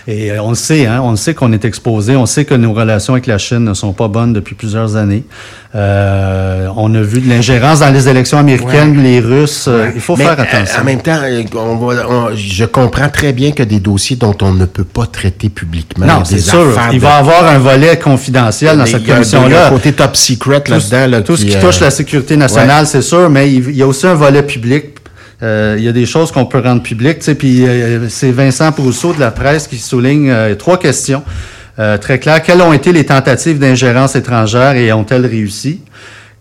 Et 0.06 0.30
euh, 0.30 0.42
on 0.42 0.50
le 0.50 0.54
sait, 0.54 0.86
hein, 0.86 1.00
on 1.02 1.12
le 1.12 1.16
sait 1.16 1.32
qu'on 1.32 1.52
est 1.52 1.64
exposé, 1.64 2.16
on 2.16 2.26
sait 2.26 2.44
que 2.44 2.54
nos 2.54 2.72
relations 2.74 3.14
avec 3.14 3.26
la 3.26 3.38
Chine 3.38 3.60
ne 3.64 3.72
sont 3.72 3.92
pas 3.92 4.08
bonnes 4.08 4.32
depuis 4.32 4.54
plusieurs 4.54 4.96
années. 4.96 5.24
Euh, 5.74 6.68
on 6.76 6.94
a 6.94 7.00
vu 7.00 7.20
de 7.20 7.30
l'ingérence 7.30 7.80
dans 7.80 7.90
les 7.90 8.08
élections 8.08 8.36
américaines, 8.36 9.02
les 9.02 9.20
Russes. 9.20 9.66
Euh, 9.68 9.90
il 9.94 10.00
faut 10.02 10.16
faire 10.16 10.38
attention. 10.38 10.80
En 10.80 10.84
même 10.84 11.00
temps, 11.00 11.20
je 12.34 12.64
comprends 12.66 13.08
très 13.08 13.32
bien 13.32 13.52
que 13.52 13.62
des 13.62 13.80
dossiers 13.80 14.16
dont 14.16 14.36
on 14.42 14.52
ne 14.52 14.66
peut 14.66 14.84
pas 14.84 15.06
traiter 15.06 15.48
publiquement. 15.48 16.06
Non, 16.06 16.24
c'est 16.24 16.40
sûr. 16.40 16.78
Il 16.92 17.00
va 17.00 17.16
y 17.16 17.18
avoir 17.18 17.46
un 17.46 17.58
volet 17.58 17.98
confidentiel 17.98 18.76
dans 18.76 18.86
cette 18.86 19.06
commission-là. 19.06 19.70
Côté 19.70 19.92
top 19.92 20.16
secret 20.16 20.62
là-dedans. 20.68 21.22
tout 21.22 21.36
ce 21.36 21.46
qui 21.46 21.58
touche 21.58 21.80
la 21.80 21.90
sécurité 21.90 22.36
nationale, 22.36 22.86
c'est 22.86 23.02
sûr, 23.02 23.30
mais 23.30 23.50
il 23.50 23.74
y 23.76 23.82
a 23.82 23.86
aussi 23.86 24.06
un 24.06 24.14
volet 24.14 24.42
public 24.42 25.01
euh, 25.42 25.74
il 25.76 25.84
y 25.84 25.88
a 25.88 25.92
des 25.92 26.06
choses 26.06 26.30
qu'on 26.30 26.46
peut 26.46 26.60
rendre 26.60 26.82
publiques. 26.82 27.20
Puis 27.38 27.66
euh, 27.66 28.08
c'est 28.08 28.30
Vincent 28.30 28.70
Pousseau 28.72 29.12
de 29.12 29.20
la 29.20 29.30
presse 29.30 29.66
qui 29.66 29.78
souligne 29.78 30.30
euh, 30.30 30.54
trois 30.54 30.78
questions 30.78 31.22
très 32.02 32.18
claires. 32.18 32.42
Quelles 32.42 32.60
ont 32.60 32.74
été 32.74 32.92
les 32.92 33.06
tentatives 33.06 33.58
d'ingérence 33.58 34.14
étrangère 34.14 34.76
et 34.76 34.92
ont-elles 34.92 35.24
réussi? 35.24 35.80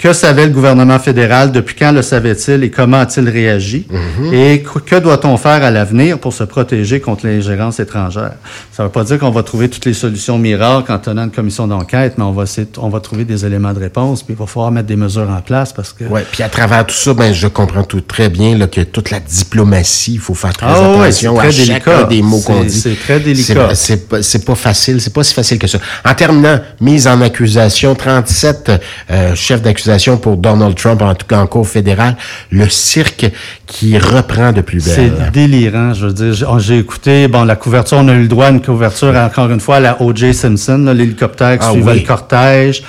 Que 0.01 0.13
savait 0.13 0.47
le 0.47 0.51
gouvernement 0.51 0.97
fédéral? 0.97 1.51
Depuis 1.51 1.75
quand 1.75 1.91
le 1.91 2.01
savait-il? 2.01 2.63
Et 2.63 2.71
comment 2.71 2.97
a-t-il 2.97 3.29
réagi? 3.29 3.85
Mhm. 3.87 4.33
Et 4.33 4.63
que 4.63 4.95
doit-on 4.95 5.37
faire 5.37 5.63
à 5.63 5.69
l'avenir 5.69 6.17
pour 6.17 6.33
se 6.33 6.43
protéger 6.43 6.99
contre 6.99 7.27
l'ingérence 7.27 7.79
étrangère? 7.79 8.31
Ça 8.71 8.81
ne 8.81 8.87
veut 8.87 8.91
pas 8.91 9.03
dire 9.03 9.19
qu'on 9.19 9.29
va 9.29 9.43
trouver 9.43 9.69
toutes 9.69 9.85
les 9.85 9.93
solutions 9.93 10.39
miracles 10.39 10.91
en 10.91 10.97
tenant 10.97 11.25
une 11.25 11.31
commission 11.31 11.67
d'enquête, 11.67 12.15
mais 12.17 12.23
on 12.23 12.31
va, 12.31 12.45
on 12.79 12.89
va 12.89 12.99
trouver 12.99 13.25
des 13.25 13.45
éléments 13.45 13.73
de 13.73 13.79
réponse, 13.79 14.23
puis 14.23 14.33
il 14.33 14.39
va 14.39 14.47
falloir 14.47 14.71
mettre 14.71 14.87
des 14.87 14.95
mesures 14.95 15.29
en 15.29 15.39
place 15.41 15.71
parce 15.71 15.93
que... 15.93 16.05
Oui, 16.05 16.21
puis 16.31 16.41
à 16.41 16.49
travers 16.49 16.83
tout 16.87 16.95
ça, 16.95 17.13
ben, 17.13 17.31
je 17.31 17.47
comprends 17.47 17.83
tout 17.83 18.01
très 18.01 18.29
bien 18.29 18.57
là, 18.57 18.65
que 18.65 18.81
toute 18.81 19.11
la 19.11 19.19
diplomatie, 19.19 20.13
il 20.15 20.19
faut 20.19 20.33
faire 20.33 20.53
très 20.53 20.65
ah 20.65 20.93
attention 21.03 21.39
à 21.39 21.51
chacun 21.51 22.05
des 22.05 22.23
mots 22.23 22.41
qu'on 22.41 22.63
dit. 22.63 22.71
C'est 22.71 22.99
très 22.99 23.19
délicat. 23.19 23.75
C'est 23.75 24.07
pas, 24.07 24.17
pas 24.17 24.55
facile, 24.55 24.99
c'est 24.99 25.13
pas 25.13 25.23
si 25.23 25.35
facile 25.35 25.59
que 25.59 25.67
ça. 25.67 25.77
En 26.03 26.15
terminant, 26.15 26.59
mise 26.79 27.05
en 27.05 27.21
accusation, 27.21 27.93
37 27.93 28.71
euh, 29.11 29.35
chefs 29.35 29.61
d'accusation 29.61 29.90
pour 30.21 30.37
Donald 30.37 30.75
Trump, 30.75 31.01
en 31.01 31.15
tout 31.15 31.27
cas 31.27 31.39
en 31.39 31.47
cour 31.47 31.67
fédérale, 31.67 32.15
le 32.49 32.69
cirque 32.69 33.31
qui 33.65 33.97
reprend 33.97 34.51
de 34.51 34.61
plus 34.61 34.83
belle. 34.83 35.13
C'est 35.17 35.31
délirant, 35.31 35.93
je 35.93 36.07
veux 36.07 36.13
dire. 36.13 36.59
J'ai 36.59 36.79
écouté, 36.79 37.27
bon, 37.27 37.43
la 37.43 37.55
couverture, 37.55 37.97
on 37.99 38.07
a 38.07 38.13
eu 38.13 38.21
le 38.23 38.27
droit 38.27 38.45
à 38.45 38.51
une 38.51 38.61
couverture, 38.61 39.15
encore 39.15 39.49
une 39.49 39.59
fois, 39.59 39.77
à 39.77 39.79
la 39.79 40.01
O.J. 40.01 40.33
Simpson, 40.33 40.93
l'hélicoptère 40.93 41.57
qui 41.59 41.65
ah 41.67 41.71
suivait 41.71 41.95
le 41.95 42.01
cortège. 42.01 42.83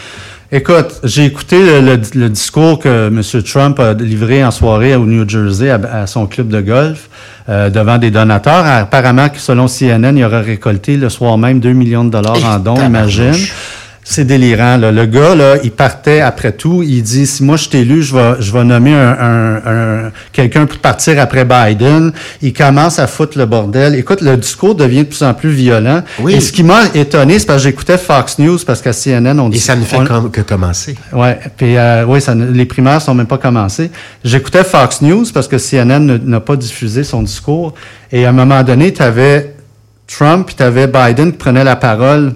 Écoute, 0.55 1.01
j'ai 1.03 1.25
écouté 1.25 1.81
le, 1.81 2.29
discours 2.29 2.79
que 2.79 3.09
M. 3.09 3.23
Trump 3.43 3.81
a 3.81 3.95
livré 3.95 4.45
en 4.45 4.51
soirée 4.51 4.95
au 4.95 5.07
New 5.07 5.27
Jersey 5.27 5.71
à, 5.71 6.07
son 6.07 6.27
club 6.27 6.49
de 6.49 6.61
golf 6.61 7.09
euh, 7.49 7.71
devant 7.71 7.97
des 7.97 8.11
donateurs. 8.11 8.67
Apparemment, 8.67 9.29
selon 9.35 9.67
CNN, 9.67 10.15
il 10.15 10.23
aurait 10.23 10.43
récolté 10.43 10.99
le 10.99 11.09
soir 11.09 11.39
même 11.39 11.59
2 11.59 11.73
millions 11.73 12.05
de 12.05 12.11
dollars 12.11 12.45
en 12.45 12.59
dons, 12.59 12.77
imagine. 12.77 13.33
C'est 14.05 14.25
délirant. 14.25 14.79
Là. 14.79 14.91
Le 14.91 15.07
gars, 15.07 15.35
là, 15.37 15.57
il 15.63 15.71
partait 15.71 16.21
après 16.21 16.53
tout. 16.53 16.83
Il 16.83 17.03
dit 17.03 17.25
si 17.27 17.45
moi 17.45 17.57
je 17.57 17.69
t'ai 17.69 17.81
élu, 17.81 18.03
je 18.03 18.15
vais, 18.15 18.35
je 18.41 18.53
vais 18.53 18.65
nommer 18.65 18.93
un, 18.93 19.63
un, 19.65 20.13
quelqu'un 20.33 20.67
pour 20.67 20.79
partir 20.79 21.21
après 21.21 21.45
Biden. 21.45 22.13
Il 22.43 22.53
commence 22.53 22.99
à 22.99 23.07
foutre 23.07 23.39
le 23.39 23.47
bordel. 23.47 23.95
Écoute, 23.95 24.21
le 24.21 24.37
discours 24.37 24.75
devient 24.75 25.05
de 25.05 25.09
plus 25.09 25.23
en 25.23 25.35
plus 25.35 25.51
violent. 25.51 26.03
Oui. 26.19 26.35
Et 26.35 26.41
ce 26.41 26.51
qui 26.51 26.65
m'a 26.65 26.83
étonné, 26.95 27.39
c'est 27.39 27.47
parce 27.47 27.63
que 27.63 27.69
j'écoutais 27.69 27.97
Fox 27.97 28.39
News 28.41 28.59
parce 28.67 28.83
qu'à 28.83 28.93
CNN 28.93 29.39
on 29.39 29.49
dit. 29.49 29.59
Et 29.59 29.61
ça 29.61 29.77
ne 29.77 29.85
fait 29.85 29.99
que 30.33 30.41
commencer. 30.41 30.97
Ouais. 31.13 31.39
Puis 31.57 31.77
euh, 31.77 32.05
oui, 32.05 32.21
ça, 32.21 32.35
les 32.35 32.67
primaires 32.67 33.01
sont 33.01 33.15
même 33.15 33.27
pas 33.27 33.39
commencées. 33.39 33.91
J'écoutais 34.25 34.65
Fox 34.65 35.01
News 35.03 35.27
parce 35.33 35.47
que 35.47 35.59
CNN 35.59 36.19
n'a 36.25 36.41
pas 36.41 36.57
diffusé 36.57 37.05
son 37.05 37.23
discours. 37.23 37.75
Et 38.11 38.27
à 38.27 38.31
un 38.31 38.33
moment 38.33 38.65
donné, 38.65 38.93
tu 38.93 39.01
avais 39.01 39.55
Trump, 40.09 40.47
puis 40.47 40.57
tu 40.57 40.63
avais 40.63 40.89
Biden 40.89 41.31
qui 41.33 41.39
prenait 41.39 41.65
la 41.65 41.77
parole 41.77 42.35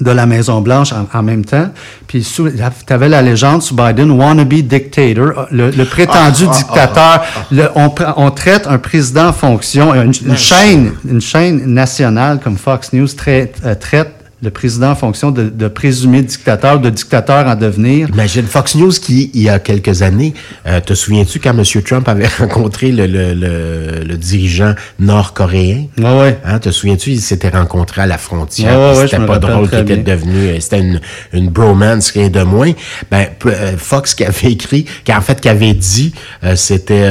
de 0.00 0.10
la 0.10 0.26
Maison-Blanche 0.26 0.92
en, 1.12 1.22
même 1.22 1.44
temps. 1.44 1.68
Puis 2.06 2.26
tu 2.34 2.92
avais 2.92 3.08
la 3.08 3.22
légende 3.22 3.62
sous 3.62 3.74
Biden, 3.74 4.10
wannabe 4.10 4.54
dictator, 4.54 5.46
le, 5.50 5.84
prétendu 5.84 6.44
ah, 6.46 6.50
ah, 6.50 6.56
dictateur. 6.56 7.24
le, 7.50 7.68
on, 7.74 7.94
on, 8.16 8.30
traite 8.30 8.66
un 8.66 8.78
président 8.78 9.28
en 9.28 9.32
fonction, 9.32 9.94
une, 9.94 10.12
une 10.26 10.36
chaîne, 10.36 10.92
une 11.08 11.20
chaîne 11.20 11.66
nationale 11.66 12.40
comme 12.42 12.56
Fox 12.56 12.92
News 12.92 13.08
traite, 13.08 13.58
euh, 13.64 13.74
traite 13.74 14.21
le 14.42 14.50
président 14.50 14.90
en 14.90 14.94
fonction 14.96 15.30
de, 15.30 15.44
de 15.48 15.68
présumé 15.68 16.20
dictateur, 16.20 16.80
de 16.80 16.90
dictateur 16.90 17.46
en 17.46 17.54
devenir. 17.54 18.08
Imagine 18.08 18.44
Fox 18.46 18.74
News 18.74 18.90
qui, 18.90 19.30
il 19.34 19.42
y 19.42 19.48
a 19.48 19.60
quelques 19.60 20.02
années, 20.02 20.34
euh, 20.66 20.80
te 20.80 20.94
souviens-tu 20.94 21.38
quand 21.38 21.56
M. 21.56 21.62
Trump 21.84 22.08
avait 22.08 22.26
rencontré 22.38 22.90
le, 22.90 23.06
le, 23.06 23.34
le, 23.34 24.04
le 24.04 24.16
dirigeant 24.16 24.74
nord-coréen? 24.98 25.86
Ouais, 25.96 26.18
ouais. 26.18 26.38
Hein, 26.44 26.58
te 26.58 26.70
souviens-tu, 26.70 27.10
ils 27.10 27.20
s'étaient 27.20 27.50
rencontrés 27.50 28.02
à 28.02 28.06
la 28.06 28.18
frontière. 28.18 28.78
Ouais, 28.96 29.06
c'était 29.06 29.24
pas 29.24 29.38
drôle 29.38 29.68
qu'il 29.70 29.78
était 29.78 29.96
devenu, 29.98 30.48
euh, 30.48 30.60
c'était 30.60 30.80
une, 30.80 31.00
une 31.32 31.48
bromance, 31.48 32.10
rien 32.10 32.28
de 32.28 32.42
moins. 32.42 32.72
Ben, 33.12 33.28
euh, 33.46 33.76
Fox 33.78 34.14
qui 34.14 34.24
avait 34.24 34.50
écrit, 34.50 34.86
qui 35.04 35.12
en 35.14 35.20
fait, 35.20 35.40
qui 35.40 35.48
avait 35.48 35.74
dit, 35.74 36.12
c'était 36.56 37.08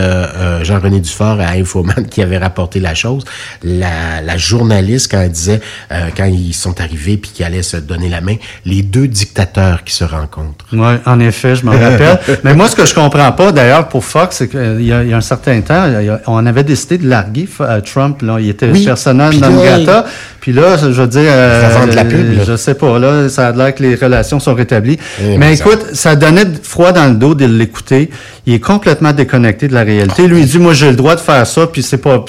Jean-René 0.63 0.99
Dufort 0.99 1.39
à 1.39 1.51
Infoman 1.51 2.05
qui 2.09 2.21
avait 2.21 2.37
rapporté 2.37 2.79
la 2.79 2.93
chose. 2.93 3.23
La, 3.63 4.21
la 4.21 4.37
journaliste, 4.37 5.11
quand 5.11 5.21
elle 5.21 5.31
disait, 5.31 5.61
quand 5.89 6.25
ils 6.25 6.53
sont 6.53 6.79
arrivés 6.81 7.20
puis 7.21 7.31
qui 7.31 7.43
allait 7.43 7.61
se 7.61 7.77
donner 7.77 8.09
la 8.09 8.21
main. 8.21 8.35
Les 8.65 8.81
deux 8.81 9.07
dictateurs 9.07 9.83
qui 9.83 9.93
se 9.93 10.03
rencontrent. 10.03 10.65
Oui, 10.73 10.95
en 11.05 11.19
effet, 11.19 11.55
je 11.55 11.65
me 11.65 11.71
rappelle. 11.71 12.19
Mais 12.43 12.53
moi, 12.53 12.67
ce 12.67 12.75
que 12.75 12.85
je 12.85 12.93
comprends 12.93 13.31
pas, 13.31 13.51
d'ailleurs, 13.51 13.87
pour 13.87 14.03
Fox, 14.03 14.37
c'est 14.37 14.47
qu'il 14.47 14.83
y, 14.83 14.93
a 14.93 14.99
un 14.99 15.21
certain 15.21 15.61
temps, 15.61 15.85
on 16.27 16.45
avait 16.45 16.63
décidé 16.63 16.97
de 16.97 17.07
larguer 17.07 17.47
euh, 17.61 17.81
Trump. 17.81 18.21
Là. 18.21 18.37
Il 18.39 18.49
était 18.49 18.69
oui. 18.69 18.85
personnel 18.85 19.39
non 19.39 19.61
grata. 19.61 20.05
Puis 20.41 20.53
là, 20.53 20.75
je 20.75 20.87
veux 20.87 21.07
dire, 21.07 21.21
euh, 21.27 21.85
la 21.93 22.03
pub, 22.03 22.43
je 22.45 22.55
sais 22.55 22.73
pas, 22.73 22.97
là, 22.97 23.29
ça 23.29 23.49
a 23.49 23.51
l'air 23.51 23.75
que 23.75 23.83
les 23.83 23.95
relations 23.95 24.39
sont 24.39 24.55
rétablies. 24.55 24.97
Eh, 25.21 25.37
mais 25.37 25.53
écoute, 25.53 25.93
ça... 25.93 26.15
donnait 26.15 26.47
froid 26.63 26.91
dans 26.91 27.07
le 27.07 27.15
dos 27.15 27.35
de 27.35 27.45
l'écouter. 27.45 28.09
Il 28.47 28.53
est 28.53 28.59
complètement 28.59 29.11
déconnecté 29.11 29.67
de 29.67 29.73
la 29.73 29.83
réalité. 29.83 30.27
Lui, 30.27 30.41
il 30.41 30.47
dit, 30.47 30.57
moi, 30.57 30.73
j'ai 30.73 30.89
le 30.89 30.95
droit 30.95 31.15
de 31.15 31.19
faire 31.19 31.45
ça, 31.45 31.67
puis 31.67 31.83
c'est 31.83 31.99
pas... 31.99 32.25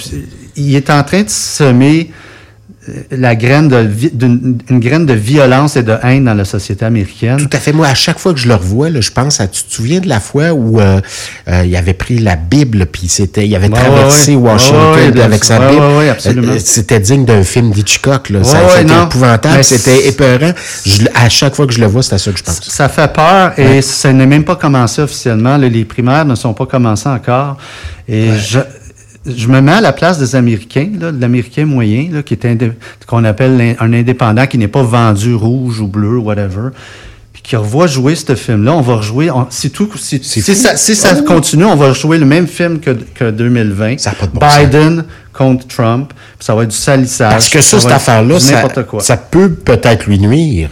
Il 0.55 0.75
est 0.75 0.91
en 0.91 1.01
train 1.01 1.23
de 1.23 1.29
semer 1.29 2.11
la 3.11 3.35
graine 3.35 3.69
de 3.69 3.89
une 4.69 4.79
graine 4.79 5.05
de 5.05 5.13
violence 5.13 5.77
et 5.77 5.83
de 5.83 5.95
haine 6.03 6.25
dans 6.25 6.33
la 6.33 6.45
société 6.45 6.83
américaine. 6.83 7.37
Tout 7.37 7.49
à 7.51 7.59
fait. 7.59 7.71
Moi, 7.71 7.87
à 7.87 7.95
chaque 7.95 8.19
fois 8.19 8.33
que 8.33 8.39
je 8.39 8.47
le 8.47 8.55
revois, 8.55 8.89
là, 8.89 8.99
je 8.99 9.11
pense 9.11 9.39
à. 9.39 9.47
Tu 9.47 9.63
te 9.63 9.73
souviens 9.73 9.99
de 9.99 10.09
la 10.09 10.19
fois 10.19 10.51
où 10.51 10.79
euh, 10.79 10.99
euh, 11.47 11.63
il 11.65 11.75
avait 11.75 11.93
pris 11.93 12.19
la 12.19 12.35
Bible 12.35 12.85
puis 12.85 13.07
c'était, 13.07 13.47
il 13.47 13.55
avait 13.55 13.69
traversé 13.69 14.35
Washington 14.35 15.19
avec 15.21 15.43
sa 15.43 15.59
Bible. 15.59 16.09
absolument. 16.09 16.53
Euh, 16.53 16.59
c'était 16.59 16.99
digne 16.99 17.25
d'un 17.25 17.43
film 17.43 17.71
d'Hitchcock. 17.71 18.29
Là. 18.29 18.43
ça, 18.43 18.59
c'était 18.77 19.03
épouvantable, 19.03 19.63
c'était 19.63 20.07
épeurant. 20.07 20.51
à 21.15 21.29
chaque 21.29 21.55
fois 21.55 21.67
que 21.67 21.73
je 21.73 21.79
le 21.79 21.87
vois, 21.87 22.03
c'est 22.03 22.15
à 22.15 22.17
ça 22.17 22.31
que 22.31 22.37
je 22.37 22.43
pense. 22.43 22.61
Ça 22.69 22.89
fait 22.89 23.11
peur 23.11 23.57
et 23.57 23.81
ça 23.81 24.11
n'est 24.11 24.25
même 24.25 24.43
pas 24.43 24.55
commencé 24.55 25.01
officiellement. 25.01 25.57
Les 25.57 25.85
primaires 25.85 26.25
ne 26.25 26.35
sont 26.35 26.53
pas 26.53 26.65
commencées 26.65 27.09
encore. 27.09 27.57
Et 28.07 28.31
je 28.37 28.59
je 29.25 29.47
me 29.47 29.61
mets 29.61 29.73
à 29.73 29.81
la 29.81 29.93
place 29.93 30.17
des 30.17 30.35
Américains, 30.35 30.89
là, 30.99 31.11
de 31.11 31.21
l'Américain 31.21 31.65
moyen, 31.65 32.09
là, 32.11 32.23
qui 32.23 32.33
est 32.33 32.45
qu'on 33.07 33.23
appelle 33.23 33.75
un 33.79 33.93
indépendant 33.93 34.47
qui 34.47 34.57
n'est 34.57 34.67
pas 34.67 34.83
vendu 34.83 35.33
rouge 35.33 35.79
ou 35.79 35.87
bleu, 35.87 36.17
whatever, 36.17 36.69
puis 37.31 37.41
qui 37.41 37.55
revoit 37.55 37.87
jouer 37.87 38.15
ce 38.15 38.35
film-là. 38.35 38.73
On 38.73 38.81
va 38.81 38.97
rejouer, 38.97 39.29
si 39.49 39.71
tout, 39.71 39.89
si, 39.95 40.21
si 40.21 40.41
ça, 40.41 40.75
si 40.75 40.95
ça 40.95 41.15
continue, 41.21 41.65
on 41.65 41.75
va 41.75 41.93
jouer 41.93 42.17
le 42.17 42.25
même 42.25 42.47
film 42.47 42.79
que, 42.79 42.91
que 42.91 43.31
2020. 43.31 43.97
Ça 43.97 44.11
pas 44.11 44.27
de 44.27 44.31
bon 44.31 44.45
Biden 44.45 45.05
contre 45.31 45.67
Trump, 45.67 46.13
ça 46.39 46.53
va 46.53 46.63
être 46.63 46.69
du 46.69 46.75
salissage. 46.75 47.31
Parce 47.31 47.49
que 47.49 47.61
ça, 47.61 47.79
cette 47.79 47.91
affaire-là, 47.91 48.39
ça, 48.39 48.69
ça 48.99 49.17
peut 49.17 49.51
peut-être 49.51 50.05
lui 50.05 50.19
nuire 50.19 50.69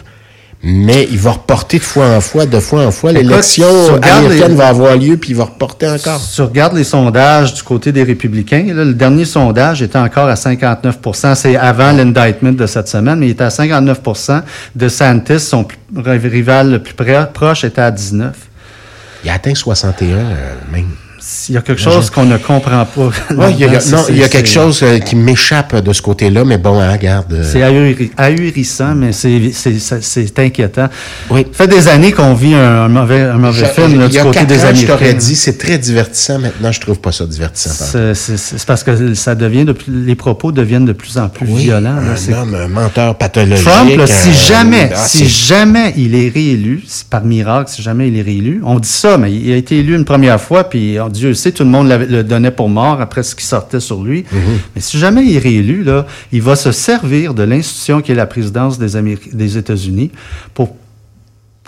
mais 0.63 1.07
il 1.09 1.17
va 1.17 1.31
reporter 1.31 1.79
de 1.79 1.83
fois 1.83 2.07
en 2.15 2.21
fois, 2.21 2.45
de 2.45 2.59
fois 2.59 2.85
en 2.85 2.91
fois. 2.91 3.11
L'élection 3.11 3.65
américaine 4.01 4.55
va 4.55 4.67
avoir 4.67 4.95
lieu, 4.95 5.17
puis 5.17 5.31
il 5.31 5.35
va 5.35 5.45
reporter 5.45 5.87
encore. 5.87 6.19
Si 6.19 6.35
tu 6.35 6.41
regardes 6.41 6.75
les 6.75 6.83
sondages 6.83 7.55
du 7.55 7.63
côté 7.63 7.91
des 7.91 8.03
républicains, 8.03 8.65
le 8.67 8.93
dernier 8.93 9.25
sondage 9.25 9.81
était 9.81 9.97
encore 9.97 10.27
à 10.27 10.35
59% 10.35 11.35
C'est 11.35 11.55
avant 11.55 11.91
l'indictment 11.91 12.51
de 12.51 12.67
cette 12.67 12.87
semaine, 12.87 13.19
mais 13.19 13.27
il 13.27 13.31
était 13.31 13.43
à 13.43 13.49
59 13.49 14.01
De 14.75 14.87
Santis, 14.87 15.39
son 15.39 15.67
rival 15.95 16.71
le 16.71 16.79
plus 16.79 16.93
proche, 17.33 17.63
était 17.63 17.81
à 17.81 17.89
19 17.89 18.35
Il 19.23 19.29
a 19.31 19.33
atteint 19.33 19.55
61 19.55 20.15
euh, 20.15 20.53
même. 20.71 20.89
Il 21.49 21.55
y 21.55 21.57
a 21.57 21.61
quelque 21.61 21.81
chose 21.81 22.09
qu'on 22.09 22.25
ne 22.25 22.37
comprend 22.37 22.85
pas. 22.85 23.11
y 23.57 23.63
a, 23.63 23.67
non, 23.91 24.05
il 24.09 24.17
y 24.17 24.23
a 24.23 24.29
quelque 24.29 24.49
chose 24.49 24.81
euh, 24.83 24.99
qui 24.99 25.15
m'échappe 25.15 25.75
de 25.75 25.93
ce 25.93 26.01
côté-là, 26.01 26.45
mais 26.45 26.57
bon, 26.57 26.79
hein, 26.79 26.91
regarde. 26.91 27.33
Euh, 27.33 27.43
c'est 27.43 27.63
ahurissant, 28.17 28.95
mais 28.95 29.11
c'est 29.11 30.39
inquiétant. 30.39 30.89
Oui. 31.29 31.45
Ça 31.51 31.65
fait 31.65 31.67
des 31.67 31.87
années 31.87 32.11
qu'on 32.11 32.33
vit 32.33 32.53
un, 32.53 32.87
mauvais, 32.87 33.21
un 33.21 33.37
mauvais 33.37 33.67
film 33.67 33.99
là, 33.99 34.07
du 34.07 34.19
côté 34.19 34.45
des 34.45 34.61
Américains. 34.61 34.81
Je 34.81 34.87
t'aurais 34.87 35.13
dit, 35.13 35.35
c'est 35.35 35.57
très 35.57 35.77
divertissant. 35.77 36.39
Maintenant, 36.39 36.71
je 36.71 36.79
trouve 36.79 36.99
pas 36.99 37.11
ça 37.11 37.25
divertissant. 37.25 37.85
C'est 38.13 38.65
parce 38.65 38.83
que 38.83 39.13
ça 39.13 39.35
devient 39.35 39.65
de 39.65 39.75
les 39.87 40.15
propos 40.15 40.51
deviennent 40.51 40.85
de 40.85 40.93
plus 40.93 41.17
en 41.17 41.29
plus 41.29 41.45
violents. 41.45 41.97
un 41.97 42.33
homme, 42.33 42.55
un 42.55 42.67
menteur 42.67 43.17
pathologique. 43.17 43.65
Trump, 43.65 43.91
si 44.05 44.33
jamais, 44.33 44.91
ah, 44.93 44.97
si 44.97 45.27
jamais 45.27 45.93
il 45.97 46.15
est 46.15 46.29
réélu, 46.29 46.83
par 47.09 47.23
miracle, 47.23 47.69
si 47.71 47.81
jamais 47.81 48.07
il 48.07 48.17
est 48.17 48.21
réélu, 48.21 48.61
on 48.63 48.79
dit 48.79 48.87
ça, 48.87 49.17
mais 49.17 49.31
il 49.33 49.51
a 49.51 49.55
été 49.55 49.79
élu 49.79 49.95
une 49.95 50.05
première 50.05 50.39
fois, 50.39 50.63
puis 50.65 50.97
Dieu 51.21 51.35
sait, 51.35 51.51
tout 51.51 51.63
le 51.63 51.69
monde 51.69 51.87
le 51.87 52.23
donnait 52.23 52.49
pour 52.49 52.67
mort 52.67 52.99
après 52.99 53.21
ce 53.21 53.35
qui 53.35 53.45
sortait 53.45 53.79
sur 53.79 54.01
lui. 54.01 54.25
Mhm. 54.31 54.39
Mais 54.73 54.81
si 54.81 54.97
jamais 54.97 55.23
il 55.23 55.35
est 55.35 55.39
réélu, 55.39 55.83
là, 55.83 56.07
il 56.31 56.41
va 56.41 56.55
se 56.55 56.71
servir 56.71 57.35
de 57.35 57.43
l'institution 57.43 58.01
qui 58.01 58.11
est 58.11 58.15
la 58.15 58.25
présidence 58.25 58.79
des, 58.79 59.17
des 59.31 59.57
États-Unis 59.57 60.09
pour 60.55 60.75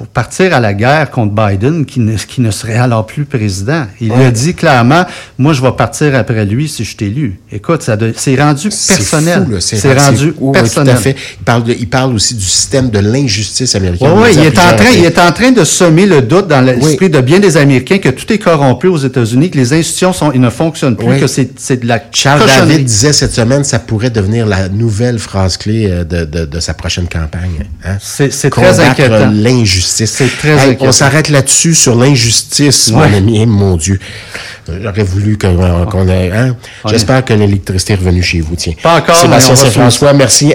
pour 0.03 0.11
partir 0.11 0.53
à 0.53 0.59
la 0.59 0.73
guerre 0.73 1.09
contre 1.11 1.31
Biden, 1.33 1.85
qui 1.85 2.01
ne, 2.01 2.17
qui 2.17 2.41
ne 2.41 2.51
serait 2.51 2.75
alors 2.75 3.05
plus 3.05 3.23
président. 3.23 3.85
Il 4.01 4.11
a 4.11 4.31
dit 4.31 4.53
clairement, 4.53 5.05
moi, 5.37 5.53
je 5.53 5.61
vais 5.61 5.71
partir 5.71 6.13
après 6.15 6.45
lui 6.45 6.67
si 6.67 6.83
je 6.83 6.97
t'élu. 6.97 7.39
Écoute, 7.49 7.83
ça 7.83 7.95
c'est 8.17 8.35
rendu 8.35 8.67
personnel. 8.67 9.47
C'est 9.61 9.97
rendu 9.97 10.33
personnel. 10.51 10.95
tout 10.95 10.99
à 10.99 11.01
fait. 11.01 11.15
Il 11.39 11.45
parle, 11.45 11.63
de, 11.63 11.73
il 11.79 11.87
parle 11.87 12.13
aussi 12.13 12.35
du 12.35 12.43
système 12.43 12.89
de 12.89 12.99
l'injustice 12.99 13.75
américaine. 13.75 14.11
Oui, 14.17 14.31
il, 14.33 14.39
est 14.43 14.59
en 14.59 14.75
train, 14.75 14.89
il 14.93 15.05
est 15.05 15.17
en 15.17 15.31
train 15.31 15.51
de 15.51 15.63
semer 15.63 16.05
le 16.05 16.21
doute 16.21 16.49
dans 16.49 16.59
l'esprit 16.59 17.09
de 17.09 17.21
bien 17.21 17.39
des 17.39 17.55
Américains 17.55 17.99
que 17.99 18.09
tout 18.09 18.31
est 18.33 18.39
corrompu 18.39 18.87
aux 18.87 18.97
États-Unis, 18.97 19.51
que 19.51 19.57
les 19.57 19.71
institutions 19.71 20.11
sont, 20.11 20.33
ils 20.33 20.41
ne 20.41 20.49
fonctionnent 20.49 20.97
plus, 20.97 21.17
que 21.17 21.27
c'est 21.27 21.77
de 21.77 21.87
la 21.87 22.01
Charles 22.11 22.45
David 22.45 22.83
disait 22.83 23.13
cette 23.13 23.33
semaine, 23.33 23.63
ça 23.63 23.79
pourrait 23.79 24.09
devenir 24.09 24.45
la 24.45 24.67
nouvelle 24.67 25.17
phrase 25.17 25.55
clé 25.55 25.87
euh, 25.89 26.03
de, 26.03 26.25
de, 26.25 26.43
de 26.43 26.59
sa 26.59 26.73
prochaine 26.73 27.07
campagne. 27.07 27.63
Hein? 27.85 27.97
C'est 28.01 28.49
très 28.49 28.81
inquiétant. 28.81 29.31
l'injustice 29.31 29.92
c'est 29.93 30.37
très 30.37 30.77
On 30.79 30.91
s'arrête 30.91 31.29
là-dessus 31.29 31.73
sur 31.73 31.95
l'injustice, 31.95 32.91
mon 32.91 33.01
ami, 33.01 33.45
mon 33.45 33.77
Dieu. 33.77 33.99
J'aurais 34.81 35.03
voulu 35.03 35.37
qu'on 35.37 36.07
ait. 36.07 36.31
Hein? 36.31 36.55
J'espère 36.85 37.23
que 37.23 37.33
l'électricité 37.33 37.93
est 37.93 37.97
revenue 37.97 38.23
chez 38.23 38.41
vous. 38.41 38.55
Tiens. 38.55 38.73
Pas 38.81 38.97
encore. 38.97 39.15
Sébastien 39.15 39.55
François, 39.55 40.13
merci 40.13 40.51